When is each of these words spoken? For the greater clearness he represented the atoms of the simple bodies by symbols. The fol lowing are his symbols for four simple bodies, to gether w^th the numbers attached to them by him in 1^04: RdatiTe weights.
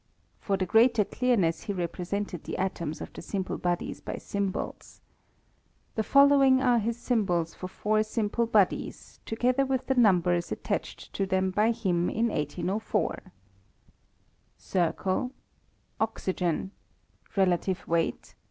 For 0.39 0.57
the 0.57 0.65
greater 0.65 1.05
clearness 1.05 1.65
he 1.65 1.73
represented 1.73 2.43
the 2.45 2.57
atoms 2.57 3.01
of 3.01 3.13
the 3.13 3.21
simple 3.21 3.59
bodies 3.59 4.01
by 4.01 4.17
symbols. 4.17 4.99
The 5.93 6.01
fol 6.01 6.25
lowing 6.25 6.59
are 6.59 6.79
his 6.79 6.97
symbols 6.97 7.53
for 7.53 7.67
four 7.67 8.01
simple 8.01 8.47
bodies, 8.47 9.19
to 9.27 9.35
gether 9.35 9.63
w^th 9.63 9.85
the 9.85 9.93
numbers 9.93 10.51
attached 10.51 11.13
to 11.13 11.27
them 11.27 11.51
by 11.51 11.69
him 11.69 12.09
in 12.09 12.29
1^04: 12.29 13.29
RdatiTe 15.99 17.85
weights. 17.87 18.35